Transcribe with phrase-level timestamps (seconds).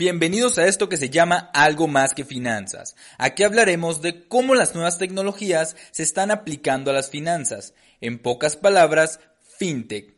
[0.00, 2.96] Bienvenidos a esto que se llama Algo más que finanzas.
[3.18, 7.74] Aquí hablaremos de cómo las nuevas tecnologías se están aplicando a las finanzas.
[8.00, 9.20] En pocas palabras,
[9.58, 10.14] fintech.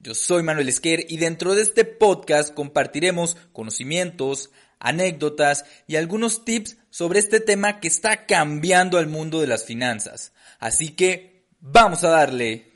[0.00, 4.50] Yo soy Manuel Esquer y dentro de este podcast compartiremos conocimientos,
[4.80, 10.34] anécdotas y algunos tips sobre este tema que está cambiando al mundo de las finanzas.
[10.58, 12.70] Así que, vamos a darle.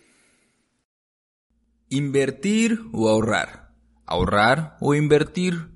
[1.91, 3.75] Invertir o ahorrar.
[4.07, 5.70] Ahorrar o invertir.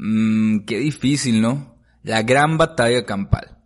[0.00, 1.74] Mmm, qué difícil, ¿no?
[2.04, 3.58] La gran batalla campal.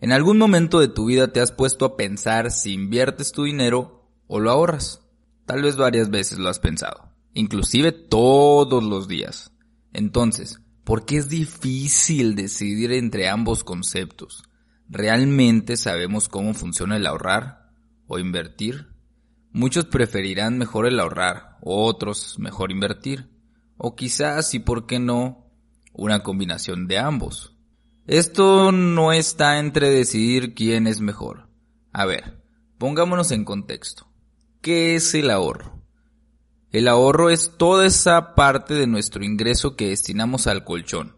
[0.00, 4.08] ¿En algún momento de tu vida te has puesto a pensar si inviertes tu dinero
[4.28, 5.02] o lo ahorras?
[5.46, 9.52] Tal vez varias veces lo has pensado, inclusive todos los días.
[9.92, 14.44] Entonces, ¿por qué es difícil decidir entre ambos conceptos?
[14.88, 17.72] ¿Realmente sabemos cómo funciona el ahorrar
[18.06, 18.94] o invertir?
[19.50, 23.28] Muchos preferirán mejor el ahorrar, otros mejor invertir,
[23.76, 25.49] o quizás, y por qué no,
[25.92, 27.56] una combinación de ambos.
[28.06, 31.48] Esto no está entre decidir quién es mejor.
[31.92, 32.42] A ver,
[32.78, 34.08] pongámonos en contexto.
[34.60, 35.80] ¿Qué es el ahorro?
[36.72, 41.16] El ahorro es toda esa parte de nuestro ingreso que destinamos al colchón.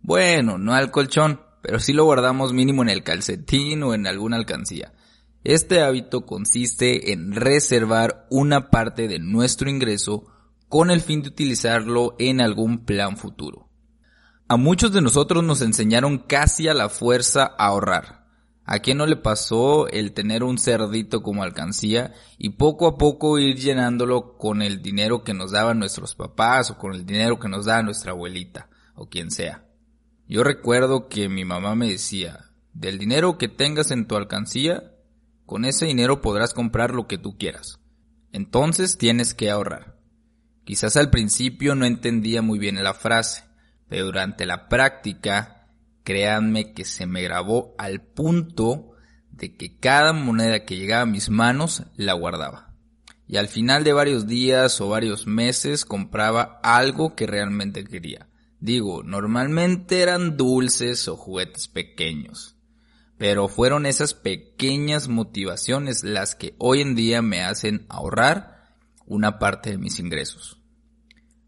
[0.00, 4.36] Bueno, no al colchón, pero sí lo guardamos mínimo en el calcetín o en alguna
[4.36, 4.92] alcancía.
[5.44, 10.26] Este hábito consiste en reservar una parte de nuestro ingreso
[10.68, 13.68] con el fin de utilizarlo en algún plan futuro.
[14.52, 18.26] A muchos de nosotros nos enseñaron casi a la fuerza a ahorrar.
[18.66, 23.38] ¿A quién no le pasó el tener un cerdito como alcancía y poco a poco
[23.38, 27.48] ir llenándolo con el dinero que nos daban nuestros papás o con el dinero que
[27.48, 29.64] nos daba nuestra abuelita o quien sea?
[30.28, 34.92] Yo recuerdo que mi mamá me decía, del dinero que tengas en tu alcancía,
[35.46, 37.80] con ese dinero podrás comprar lo que tú quieras.
[38.32, 39.98] Entonces tienes que ahorrar.
[40.64, 43.44] Quizás al principio no entendía muy bien la frase,
[43.92, 45.66] pero durante la práctica,
[46.02, 48.92] créanme que se me grabó al punto
[49.30, 52.74] de que cada moneda que llegaba a mis manos la guardaba.
[53.28, 58.30] Y al final de varios días o varios meses compraba algo que realmente quería.
[58.60, 62.56] Digo, normalmente eran dulces o juguetes pequeños.
[63.18, 68.72] Pero fueron esas pequeñas motivaciones las que hoy en día me hacen ahorrar
[69.04, 70.61] una parte de mis ingresos.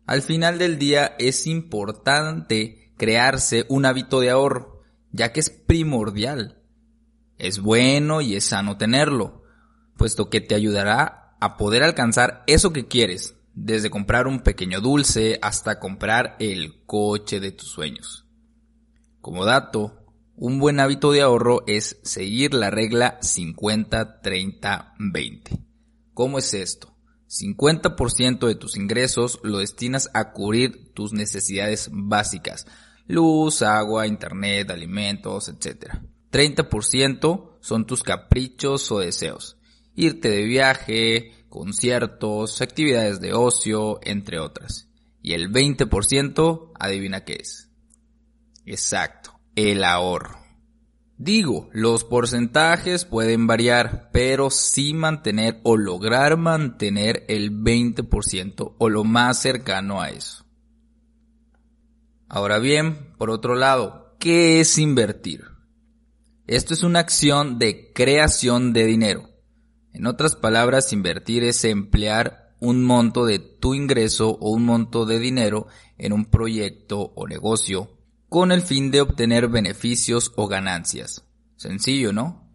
[0.06, 4.82] Al final del día es importante crearse un hábito de ahorro,
[5.12, 6.62] ya que es primordial.
[7.38, 9.42] Es bueno y es sano tenerlo,
[9.96, 15.38] puesto que te ayudará a poder alcanzar eso que quieres, desde comprar un pequeño dulce
[15.40, 18.26] hasta comprar el coche de tus sueños.
[19.20, 20.04] Como dato,
[20.36, 25.64] un buen hábito de ahorro es seguir la regla 50-30-20.
[26.12, 26.93] ¿Cómo es esto?
[27.34, 32.66] 50% de tus ingresos lo destinas a cubrir tus necesidades básicas,
[33.06, 35.98] luz, agua, internet, alimentos, etc.
[36.30, 39.56] 30% son tus caprichos o deseos,
[39.96, 44.88] irte de viaje, conciertos, actividades de ocio, entre otras.
[45.20, 47.68] Y el 20%, adivina qué es.
[48.64, 50.43] Exacto, el ahorro.
[51.16, 59.04] Digo, los porcentajes pueden variar, pero sí mantener o lograr mantener el 20% o lo
[59.04, 60.44] más cercano a eso.
[62.28, 65.44] Ahora bien, por otro lado, ¿qué es invertir?
[66.48, 69.30] Esto es una acción de creación de dinero.
[69.92, 75.20] En otras palabras, invertir es emplear un monto de tu ingreso o un monto de
[75.20, 77.93] dinero en un proyecto o negocio
[78.34, 81.22] con el fin de obtener beneficios o ganancias.
[81.54, 82.52] Sencillo, ¿no?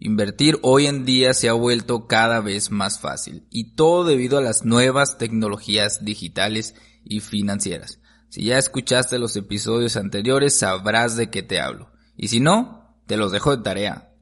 [0.00, 4.42] Invertir hoy en día se ha vuelto cada vez más fácil y todo debido a
[4.42, 6.74] las nuevas tecnologías digitales
[7.04, 8.00] y financieras.
[8.28, 11.92] Si ya escuchaste los episodios anteriores sabrás de qué te hablo.
[12.16, 14.12] Y si no, te los dejo de tarea.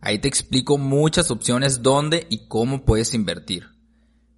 [0.00, 3.66] Ahí te explico muchas opciones dónde y cómo puedes invertir.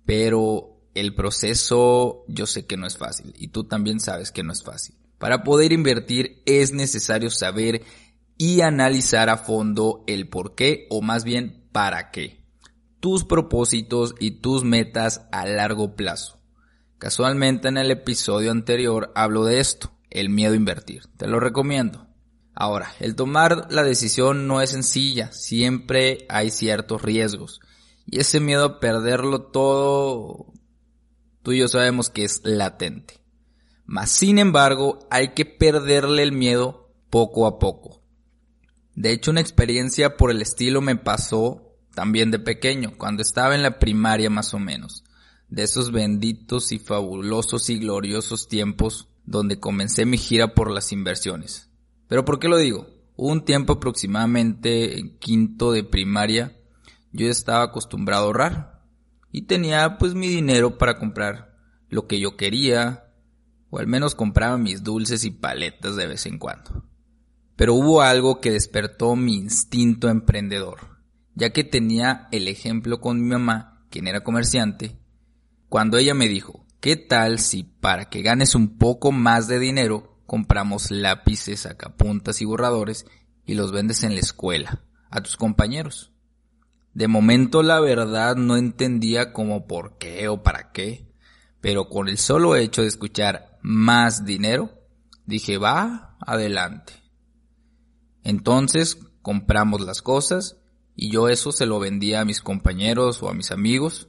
[0.05, 4.53] Pero el proceso yo sé que no es fácil y tú también sabes que no
[4.53, 4.97] es fácil.
[5.19, 7.83] Para poder invertir es necesario saber
[8.37, 12.45] y analizar a fondo el por qué o más bien para qué.
[13.01, 16.39] Tus propósitos y tus metas a largo plazo.
[16.99, 21.03] Casualmente en el episodio anterior hablo de esto, el miedo a invertir.
[21.17, 22.09] Te lo recomiendo.
[22.55, 27.61] Ahora, el tomar la decisión no es sencilla, siempre hay ciertos riesgos.
[28.05, 30.53] Y ese miedo a perderlo todo,
[31.43, 33.21] tú y yo sabemos que es latente.
[33.89, 38.01] Mas, sin embargo, hay que perderle el miedo poco a poco.
[38.95, 43.65] De hecho, una experiencia por el estilo me pasó también de pequeño, cuando estaba en
[43.65, 45.03] la primaria más o menos.
[45.49, 51.69] De esos benditos y fabulosos y gloriosos tiempos donde comencé mi gira por las inversiones.
[52.07, 52.99] ¿Pero por qué lo digo?
[53.19, 56.57] un tiempo aproximadamente en quinto de primaria,
[57.11, 58.83] yo estaba acostumbrado a ahorrar
[59.33, 61.57] y tenía pues mi dinero para comprar
[61.89, 63.08] lo que yo quería
[63.71, 66.85] o al menos compraba mis dulces y paletas de vez en cuando.
[67.57, 70.99] Pero hubo algo que despertó mi instinto emprendedor,
[71.35, 74.99] ya que tenía el ejemplo con mi mamá, quien era comerciante,
[75.69, 80.19] cuando ella me dijo, ¿qué tal si para que ganes un poco más de dinero
[80.29, 83.07] compramos lápices, sacapuntas y borradores
[83.47, 86.13] y los vendes en la escuela a tus compañeros.
[86.93, 91.11] De momento la verdad no entendía cómo por qué o para qué,
[91.63, 94.71] pero con el solo hecho de escuchar más dinero,
[95.27, 96.95] dije va, adelante.
[98.23, 100.57] Entonces compramos las cosas
[100.95, 104.09] y yo eso se lo vendía a mis compañeros o a mis amigos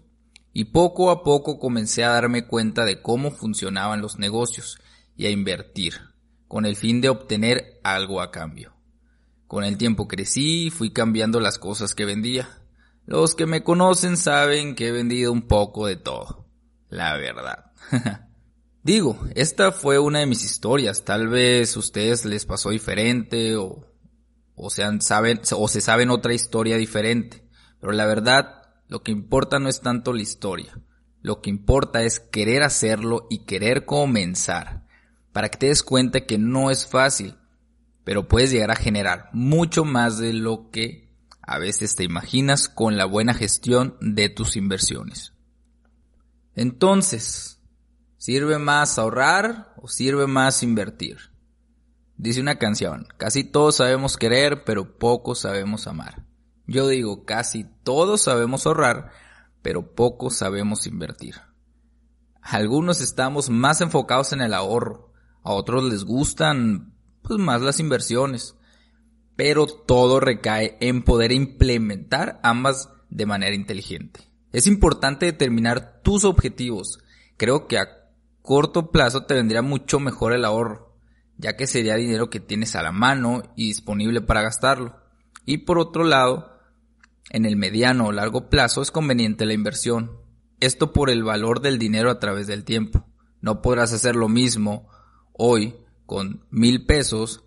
[0.53, 4.79] y poco a poco comencé a darme cuenta de cómo funcionaban los negocios
[5.15, 5.95] y a invertir
[6.47, 8.73] con el fin de obtener algo a cambio.
[9.47, 12.49] Con el tiempo crecí y fui cambiando las cosas que vendía.
[13.05, 16.45] Los que me conocen saben que he vendido un poco de todo.
[16.89, 17.71] La verdad.
[18.83, 21.03] Digo, esta fue una de mis historias.
[21.03, 23.85] Tal vez a ustedes les pasó diferente o,
[24.55, 27.45] o, saben, o se saben otra historia diferente.
[27.79, 30.81] Pero la verdad, lo que importa no es tanto la historia.
[31.21, 34.85] Lo que importa es querer hacerlo y querer comenzar
[35.33, 37.37] para que te des cuenta que no es fácil,
[38.03, 41.09] pero puedes llegar a generar mucho más de lo que
[41.41, 45.33] a veces te imaginas con la buena gestión de tus inversiones.
[46.55, 47.58] Entonces,
[48.19, 51.17] ¿sirve más ahorrar o sirve más invertir?
[52.17, 56.27] Dice una canción, casi todos sabemos querer, pero pocos sabemos amar.
[56.67, 59.09] Yo digo, casi todos sabemos ahorrar,
[59.63, 61.35] pero pocos sabemos invertir.
[62.41, 65.11] Algunos estamos más enfocados en el ahorro,
[65.43, 68.55] a otros les gustan pues más las inversiones.
[69.35, 74.29] Pero todo recae en poder implementar ambas de manera inteligente.
[74.51, 76.99] Es importante determinar tus objetivos.
[77.37, 77.98] Creo que a
[78.49, 80.97] corto plazo te vendría mucho mejor el ahorro,
[81.37, 84.95] ya que sería dinero que tienes a la mano y disponible para gastarlo.
[85.45, 86.57] Y por otro lado,
[87.29, 90.17] en el mediano o largo plazo es conveniente la inversión.
[90.59, 93.05] Esto por el valor del dinero a través del tiempo.
[93.39, 94.89] No podrás hacer lo mismo
[95.31, 95.75] hoy
[96.07, 97.43] con mil pesos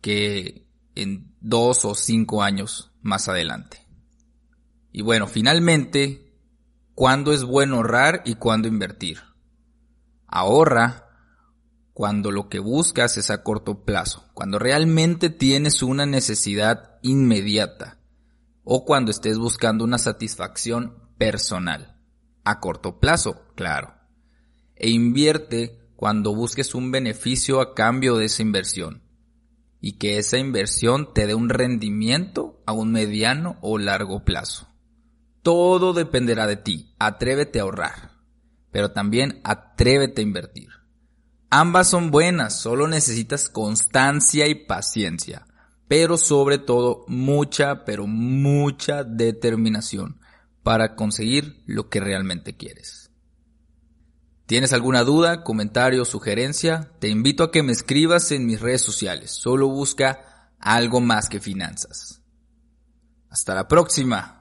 [0.00, 0.66] que
[0.96, 3.86] en dos o cinco años más adelante.
[4.90, 6.34] Y bueno, finalmente,
[6.96, 9.29] ¿cuándo es bueno ahorrar y cuándo invertir?
[10.30, 11.06] Ahorra
[11.92, 17.98] cuando lo que buscas es a corto plazo, cuando realmente tienes una necesidad inmediata
[18.62, 22.00] o cuando estés buscando una satisfacción personal.
[22.44, 23.94] A corto plazo, claro.
[24.76, 29.02] E invierte cuando busques un beneficio a cambio de esa inversión
[29.80, 34.68] y que esa inversión te dé un rendimiento a un mediano o largo plazo.
[35.42, 36.94] Todo dependerá de ti.
[36.98, 38.09] Atrévete a ahorrar,
[38.70, 40.68] pero también atrévete a invertir.
[41.50, 45.46] Ambas son buenas, solo necesitas constancia y paciencia,
[45.88, 50.20] pero sobre todo mucha, pero mucha determinación
[50.62, 53.10] para conseguir lo que realmente quieres.
[54.46, 56.90] ¿Tienes alguna duda, comentario o sugerencia?
[56.98, 59.30] Te invito a que me escribas en mis redes sociales.
[59.30, 62.20] Solo busca algo más que finanzas.
[63.28, 64.39] Hasta la próxima.